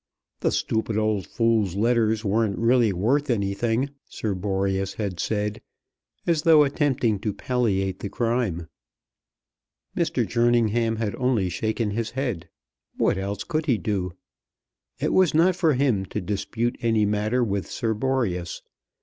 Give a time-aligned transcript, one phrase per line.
[0.39, 5.61] "The stupid old fool's letters weren't really worth anything," Sir Boreas had said,
[6.25, 8.67] as though attempting to palliate the crime!
[9.95, 10.25] Mr.
[10.27, 12.49] Jerningham had only shaken his head.
[12.97, 14.13] What else could he do?
[14.99, 18.63] It was not for him to dispute any matter with Sir Boreas.